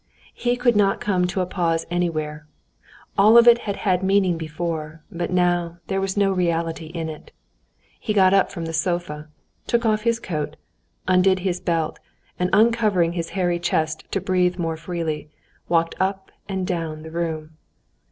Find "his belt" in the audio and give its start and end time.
11.41-11.99